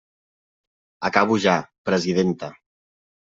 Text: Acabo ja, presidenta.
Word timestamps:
Acabo 1.09 1.37
ja, 1.43 1.53
presidenta. 1.91 2.51